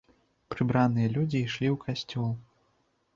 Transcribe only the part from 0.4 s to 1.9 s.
Прыбраныя людзі ішлі ў